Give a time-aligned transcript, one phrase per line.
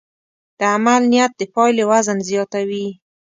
[0.57, 2.87] د عمل نیت د پایلې وزن زیاتوي.